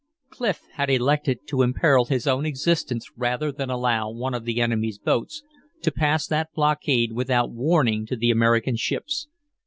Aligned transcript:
Clif 0.31 0.63
had 0.77 0.89
elected 0.89 1.45
to 1.49 1.61
imperil 1.61 2.05
his 2.05 2.25
own 2.25 2.43
existence 2.43 3.07
rather 3.17 3.51
than 3.51 3.69
allow 3.69 4.09
one 4.09 4.33
of 4.33 4.45
the 4.45 4.59
enemy's 4.59 4.97
boats 4.97 5.43
to 5.83 5.91
pass 5.91 6.25
that 6.25 6.51
blockade 6.55 7.11
without 7.11 7.51
warning 7.51 8.07
to 8.07 8.15
the 8.15 8.31
American 8.31 8.75
ships. 8.75 9.27